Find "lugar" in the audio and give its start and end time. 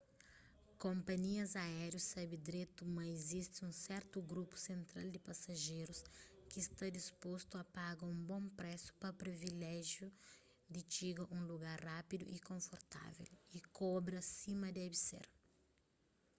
11.51-11.77